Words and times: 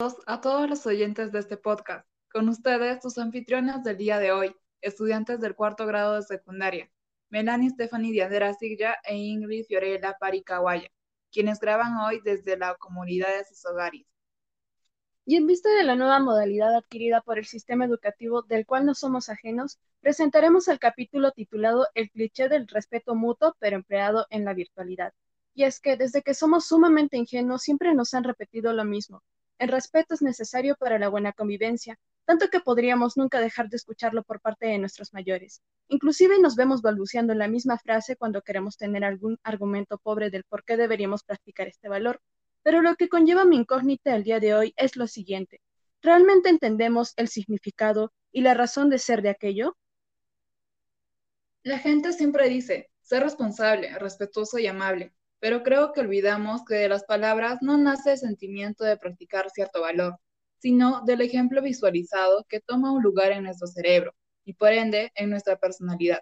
a 0.00 0.40
todos 0.40 0.68
los 0.68 0.84
oyentes 0.86 1.30
de 1.30 1.38
este 1.38 1.56
podcast. 1.56 2.04
Con 2.32 2.48
ustedes, 2.48 3.00
sus 3.00 3.16
anfitriones 3.16 3.84
del 3.84 3.96
día 3.96 4.18
de 4.18 4.32
hoy, 4.32 4.52
estudiantes 4.80 5.40
del 5.40 5.54
cuarto 5.54 5.86
grado 5.86 6.16
de 6.16 6.22
secundaria, 6.22 6.90
Melanie 7.28 7.70
Stephanie 7.70 8.10
Diandera 8.10 8.52
Sigya 8.54 8.96
e 9.04 9.16
Ingrid 9.16 9.66
Fiorella 9.66 10.16
Paricawaya, 10.18 10.90
quienes 11.30 11.60
graban 11.60 11.96
hoy 11.98 12.20
desde 12.24 12.56
la 12.56 12.74
comunidad 12.74 13.28
de 13.38 13.44
sus 13.44 13.64
hogares. 13.66 14.04
Y 15.26 15.36
en 15.36 15.46
vista 15.46 15.72
de 15.72 15.84
la 15.84 15.94
nueva 15.94 16.18
modalidad 16.18 16.74
adquirida 16.74 17.20
por 17.20 17.38
el 17.38 17.46
sistema 17.46 17.84
educativo 17.84 18.42
del 18.42 18.66
cual 18.66 18.86
no 18.86 18.96
somos 18.96 19.28
ajenos, 19.28 19.78
presentaremos 20.00 20.66
el 20.66 20.80
capítulo 20.80 21.30
titulado 21.30 21.86
El 21.94 22.10
cliché 22.10 22.48
del 22.48 22.66
respeto 22.66 23.14
mutuo 23.14 23.54
pero 23.60 23.76
empleado 23.76 24.26
en 24.30 24.44
la 24.44 24.54
virtualidad. 24.54 25.14
Y 25.54 25.62
es 25.62 25.78
que 25.78 25.96
desde 25.96 26.22
que 26.22 26.34
somos 26.34 26.66
sumamente 26.66 27.16
ingenuos 27.16 27.62
siempre 27.62 27.94
nos 27.94 28.12
han 28.12 28.24
repetido 28.24 28.72
lo 28.72 28.84
mismo, 28.84 29.22
el 29.58 29.68
respeto 29.68 30.14
es 30.14 30.22
necesario 30.22 30.76
para 30.76 30.98
la 30.98 31.08
buena 31.08 31.32
convivencia, 31.32 31.98
tanto 32.24 32.48
que 32.48 32.60
podríamos 32.60 33.16
nunca 33.16 33.40
dejar 33.40 33.68
de 33.68 33.76
escucharlo 33.76 34.22
por 34.22 34.40
parte 34.40 34.66
de 34.66 34.78
nuestros 34.78 35.12
mayores. 35.12 35.62
Inclusive 35.88 36.38
nos 36.40 36.56
vemos 36.56 36.82
balbuceando 36.82 37.34
la 37.34 37.48
misma 37.48 37.78
frase 37.78 38.16
cuando 38.16 38.42
queremos 38.42 38.76
tener 38.76 39.04
algún 39.04 39.38
argumento 39.42 39.98
pobre 39.98 40.30
del 40.30 40.44
por 40.44 40.64
qué 40.64 40.76
deberíamos 40.76 41.22
practicar 41.22 41.68
este 41.68 41.88
valor. 41.88 42.20
Pero 42.62 42.82
lo 42.82 42.96
que 42.96 43.08
conlleva 43.08 43.44
mi 43.44 43.56
incógnita 43.56 44.16
el 44.16 44.24
día 44.24 44.40
de 44.40 44.54
hoy 44.54 44.74
es 44.76 44.96
lo 44.96 45.06
siguiente. 45.06 45.60
¿Realmente 46.02 46.48
entendemos 46.48 47.12
el 47.16 47.28
significado 47.28 48.12
y 48.32 48.40
la 48.40 48.54
razón 48.54 48.90
de 48.90 48.98
ser 48.98 49.22
de 49.22 49.30
aquello? 49.30 49.76
La 51.62 51.78
gente 51.78 52.12
siempre 52.12 52.48
dice, 52.48 52.90
ser 53.02 53.22
responsable, 53.22 53.96
respetuoso 53.98 54.58
y 54.58 54.66
amable, 54.66 55.14
pero 55.44 55.62
creo 55.62 55.92
que 55.92 56.00
olvidamos 56.00 56.64
que 56.64 56.74
de 56.74 56.88
las 56.88 57.04
palabras 57.04 57.58
no 57.60 57.76
nace 57.76 58.12
el 58.12 58.16
sentimiento 58.16 58.82
de 58.82 58.96
practicar 58.96 59.50
cierto 59.50 59.82
valor, 59.82 60.16
sino 60.56 61.02
del 61.04 61.20
ejemplo 61.20 61.60
visualizado 61.60 62.46
que 62.48 62.60
toma 62.60 62.92
un 62.92 63.02
lugar 63.02 63.30
en 63.30 63.44
nuestro 63.44 63.66
cerebro 63.66 64.14
y 64.46 64.54
por 64.54 64.72
ende 64.72 65.12
en 65.14 65.28
nuestra 65.28 65.56
personalidad. 65.58 66.20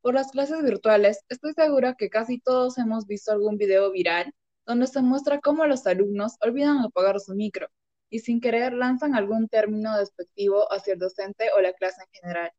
Por 0.00 0.14
las 0.14 0.30
clases 0.30 0.62
virtuales, 0.62 1.24
estoy 1.28 1.54
segura 1.54 1.96
que 1.98 2.08
casi 2.08 2.38
todos 2.38 2.78
hemos 2.78 3.08
visto 3.08 3.32
algún 3.32 3.56
video 3.58 3.90
viral 3.90 4.32
donde 4.64 4.86
se 4.86 5.02
muestra 5.02 5.40
cómo 5.40 5.66
los 5.66 5.84
alumnos 5.88 6.36
olvidan 6.40 6.78
apagar 6.84 7.18
su 7.18 7.34
micro 7.34 7.66
y 8.10 8.20
sin 8.20 8.40
querer 8.40 8.74
lanzan 8.74 9.16
algún 9.16 9.48
término 9.48 9.98
despectivo 9.98 10.72
hacia 10.72 10.92
el 10.92 11.00
docente 11.00 11.48
o 11.58 11.60
la 11.60 11.72
clase 11.72 12.00
en 12.02 12.12
general. 12.12 12.52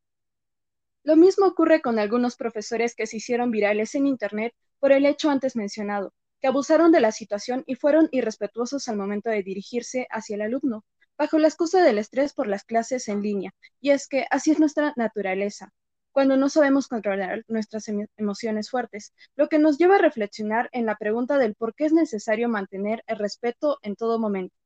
Lo 1.04 1.16
mismo 1.16 1.46
ocurre 1.46 1.82
con 1.82 1.98
algunos 1.98 2.36
profesores 2.36 2.94
que 2.94 3.08
se 3.08 3.16
hicieron 3.16 3.52
virales 3.52 3.96
en 3.96 4.06
Internet 4.06 4.54
por 4.84 4.92
el 4.92 5.06
hecho 5.06 5.30
antes 5.30 5.56
mencionado, 5.56 6.14
que 6.42 6.48
abusaron 6.48 6.92
de 6.92 7.00
la 7.00 7.14
situación 7.14 7.64
y 7.66 7.76
fueron 7.76 8.10
irrespetuosos 8.12 8.90
al 8.90 8.98
momento 8.98 9.30
de 9.30 9.42
dirigirse 9.42 10.08
hacia 10.12 10.36
el 10.36 10.42
alumno, 10.42 10.84
bajo 11.18 11.40
la 11.40 11.48
excusa 11.48 11.82
del 11.82 12.00
estrés 12.00 12.34
por 12.34 12.48
las 12.48 12.66
clases 12.66 13.08
en 13.08 13.22
línea. 13.22 13.52
Y 13.80 13.92
es 13.92 14.10
que 14.10 14.26
así 14.30 14.52
es 14.52 14.60
nuestra 14.60 14.92
naturaleza, 14.98 15.72
cuando 16.12 16.36
no 16.36 16.50
sabemos 16.50 16.90
controlar 16.90 17.46
nuestras 17.48 17.86
emociones 18.18 18.70
fuertes, 18.70 19.14
lo 19.38 19.48
que 19.48 19.58
nos 19.58 19.78
lleva 19.78 19.96
a 19.96 20.00
reflexionar 20.00 20.68
en 20.74 20.86
la 20.86 20.98
pregunta 20.98 21.38
del 21.38 21.56
por 21.56 21.74
qué 21.76 21.86
es 21.86 21.94
necesario 21.94 22.50
mantener 22.50 23.06
el 23.08 23.20
respeto 23.20 23.78
en 23.84 23.96
todo 23.96 24.20
momento. 24.20 24.58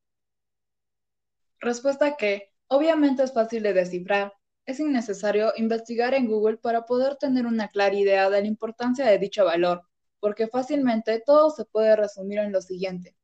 Respuesta 1.60 2.16
que, 2.16 2.50
obviamente 2.66 3.22
es 3.22 3.32
fácil 3.32 3.62
de 3.62 3.72
descifrar, 3.72 4.32
es 4.66 4.80
innecesario 4.80 5.52
investigar 5.56 6.12
en 6.12 6.26
Google 6.26 6.56
para 6.56 6.86
poder 6.86 7.14
tener 7.14 7.46
una 7.46 7.68
clara 7.68 7.94
idea 7.94 8.28
de 8.28 8.40
la 8.40 8.48
importancia 8.48 9.06
de 9.06 9.16
dicho 9.18 9.44
valor, 9.44 9.84
porque 10.20 10.48
fácilmente 10.48 11.22
todo 11.24 11.50
se 11.50 11.64
puede 11.64 11.96
resumir 11.96 12.38
en 12.38 12.52
lo 12.52 12.60
siguiente. 12.60 13.16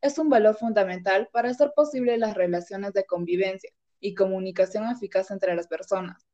Es 0.00 0.18
un 0.18 0.28
valor 0.28 0.56
fundamental 0.56 1.28
para 1.32 1.50
hacer 1.50 1.72
posible 1.74 2.18
las 2.18 2.34
relaciones 2.34 2.92
de 2.92 3.04
convivencia 3.04 3.70
y 4.00 4.14
comunicación 4.14 4.88
eficaz 4.88 5.30
entre 5.30 5.54
las 5.54 5.66
personas, 5.66 6.26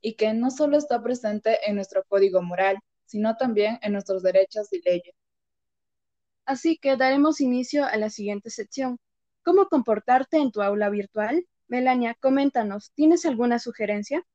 y 0.00 0.14
que 0.14 0.32
no 0.32 0.50
solo 0.50 0.78
está 0.78 1.02
presente 1.02 1.58
en 1.66 1.76
nuestro 1.76 2.04
código 2.04 2.42
moral, 2.42 2.78
sino 3.04 3.36
también 3.36 3.78
en 3.82 3.92
nuestros 3.92 4.22
derechos 4.22 4.72
y 4.72 4.80
leyes. 4.82 5.14
Así 6.44 6.78
que 6.78 6.96
daremos 6.96 7.40
inicio 7.40 7.84
a 7.84 7.96
la 7.96 8.10
siguiente 8.10 8.50
sección. 8.50 8.98
¿Cómo 9.44 9.66
comportarte 9.68 10.38
en 10.38 10.50
tu 10.50 10.62
aula 10.62 10.88
virtual? 10.88 11.46
Melania, 11.68 12.16
coméntanos, 12.18 12.92
¿tienes 12.94 13.24
alguna 13.24 13.58
sugerencia? 13.58 14.26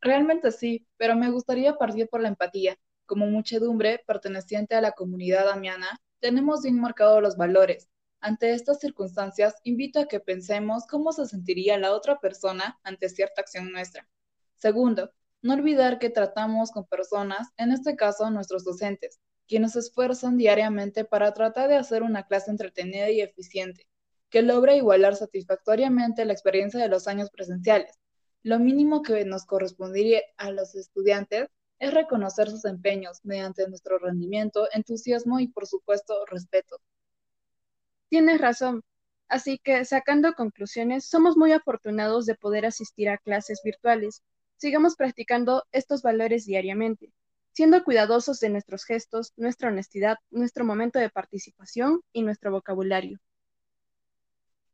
Realmente 0.00 0.50
sí, 0.50 0.86
pero 0.96 1.16
me 1.16 1.30
gustaría 1.30 1.74
partir 1.76 2.08
por 2.08 2.20
la 2.20 2.28
empatía, 2.28 2.76
como 3.10 3.26
muchedumbre 3.26 4.04
perteneciente 4.06 4.76
a 4.76 4.80
la 4.80 4.92
comunidad 4.92 5.44
damiana, 5.44 6.00
tenemos 6.20 6.62
bien 6.62 6.78
marcados 6.78 7.20
los 7.20 7.36
valores. 7.36 7.88
Ante 8.20 8.54
estas 8.54 8.78
circunstancias, 8.78 9.56
invito 9.64 9.98
a 9.98 10.06
que 10.06 10.20
pensemos 10.20 10.86
cómo 10.86 11.10
se 11.10 11.26
sentiría 11.26 11.76
la 11.76 11.92
otra 11.92 12.20
persona 12.20 12.78
ante 12.84 13.08
cierta 13.08 13.40
acción 13.40 13.72
nuestra. 13.72 14.06
Segundo, 14.54 15.10
no 15.42 15.54
olvidar 15.54 15.98
que 15.98 16.08
tratamos 16.08 16.70
con 16.70 16.86
personas, 16.86 17.48
en 17.56 17.72
este 17.72 17.96
caso 17.96 18.30
nuestros 18.30 18.62
docentes, 18.62 19.18
quienes 19.48 19.72
se 19.72 19.80
esfuerzan 19.80 20.36
diariamente 20.36 21.04
para 21.04 21.34
tratar 21.34 21.68
de 21.68 21.78
hacer 21.78 22.04
una 22.04 22.28
clase 22.28 22.52
entretenida 22.52 23.10
y 23.10 23.22
eficiente, 23.22 23.88
que 24.28 24.42
logre 24.42 24.76
igualar 24.76 25.16
satisfactoriamente 25.16 26.24
la 26.24 26.32
experiencia 26.32 26.78
de 26.78 26.88
los 26.88 27.08
años 27.08 27.28
presenciales. 27.30 27.98
Lo 28.44 28.60
mínimo 28.60 29.02
que 29.02 29.24
nos 29.24 29.46
correspondería 29.46 30.20
a 30.36 30.52
los 30.52 30.76
estudiantes 30.76 31.48
es 31.80 31.94
reconocer 31.94 32.48
sus 32.50 32.64
empeños 32.66 33.20
mediante 33.24 33.66
nuestro 33.66 33.98
rendimiento, 33.98 34.68
entusiasmo 34.72 35.40
y, 35.40 35.48
por 35.48 35.66
supuesto, 35.66 36.14
respeto. 36.26 36.78
Tienes 38.08 38.40
razón. 38.40 38.82
Así 39.28 39.58
que, 39.58 39.84
sacando 39.84 40.34
conclusiones, 40.34 41.06
somos 41.06 41.36
muy 41.36 41.52
afortunados 41.52 42.26
de 42.26 42.34
poder 42.34 42.66
asistir 42.66 43.08
a 43.08 43.18
clases 43.18 43.62
virtuales. 43.64 44.22
Sigamos 44.56 44.94
practicando 44.94 45.64
estos 45.72 46.02
valores 46.02 46.44
diariamente, 46.44 47.12
siendo 47.52 47.82
cuidadosos 47.82 48.40
de 48.40 48.50
nuestros 48.50 48.84
gestos, 48.84 49.32
nuestra 49.36 49.70
honestidad, 49.70 50.18
nuestro 50.30 50.64
momento 50.64 50.98
de 50.98 51.08
participación 51.08 52.02
y 52.12 52.22
nuestro 52.22 52.50
vocabulario. 52.50 53.18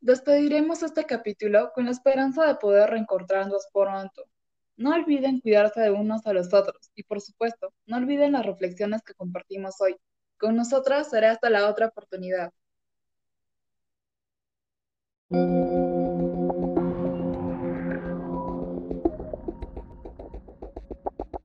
Despediremos 0.00 0.83
este 0.83 1.05
capítulo 1.05 1.71
con 1.72 1.84
la 1.84 1.91
esperanza 1.93 2.47
de 2.47 2.56
poder 2.56 2.91
reencontrarnos 2.91 3.69
pronto. 3.72 4.25
No 4.76 4.94
olviden 4.94 5.41
cuidarse 5.41 5.81
de 5.81 5.91
unos 5.91 6.26
a 6.26 6.32
los 6.32 6.53
otros 6.54 6.91
y 6.94 7.03
por 7.04 7.20
supuesto, 7.20 7.72
no 7.87 7.97
olviden 7.97 8.32
las 8.32 8.47
reflexiones 8.47 9.03
que 9.03 9.14
compartimos 9.14 9.81
hoy. 9.81 9.97
Con 10.38 10.56
nosotras 10.56 11.10
será 11.10 11.32
hasta 11.32 11.50
la 11.50 11.69
otra 11.69 11.87
oportunidad. 11.88 12.53